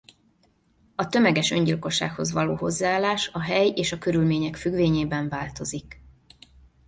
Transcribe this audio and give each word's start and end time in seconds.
A 0.95 1.07
tömeges 1.07 1.51
öngyilkossághoz 1.51 2.31
való 2.31 2.55
hozzáállás 2.55 3.29
a 3.33 3.39
hely 3.39 3.67
és 3.75 3.91
a 3.91 3.97
körülmények 3.97 4.55
függvényében 4.55 5.29
változik. 5.29 6.01